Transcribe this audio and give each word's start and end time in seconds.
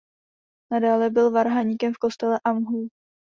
Nadále 0.71 1.09
byl 1.09 1.31
varhaníkem 1.31 1.93
v 1.93 1.97
kostele 1.97 2.39
"Am 2.43 2.63
Hof". 2.63 2.89